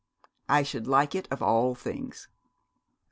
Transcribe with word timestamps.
'I 0.49 0.63
should 0.63 0.87
like 0.87 1.13
it 1.13 1.27
of 1.29 1.43
all 1.43 1.75
things.' 1.75 2.27